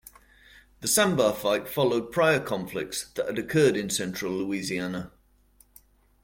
The 0.79 0.87
Sandbar 0.87 1.31
Fight 1.35 1.67
followed 1.67 2.11
prior 2.11 2.39
conflicts 2.39 3.11
that 3.13 3.27
had 3.27 3.37
occurred 3.37 3.77
in 3.77 3.91
central 3.91 4.31
Louisiana. 4.33 5.11